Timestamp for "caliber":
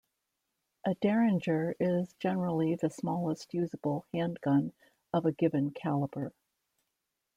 5.69-6.33